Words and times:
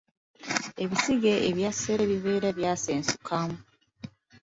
Ebisige 0.83 1.33
ebya 1.49 1.71
ssere 1.75 2.03
bibeera 2.11 2.49
byasensuka. 2.57 3.37